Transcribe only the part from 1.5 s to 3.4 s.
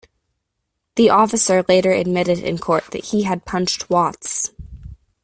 later admitted in court that he